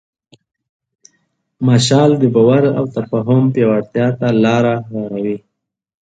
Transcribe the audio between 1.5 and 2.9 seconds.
مشعل د باور او